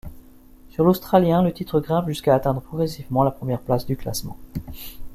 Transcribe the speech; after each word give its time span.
Sur 0.71 0.83
l’ 0.83 0.87
australien, 0.89 1.43
le 1.43 1.53
titre 1.53 1.79
grimpe 1.79 2.07
jusqu'à 2.07 2.33
atteindre 2.33 2.59
progressivement 2.59 3.23
la 3.23 3.29
première 3.29 3.59
place 3.61 3.85
du 3.85 3.95
classement. 3.95 4.35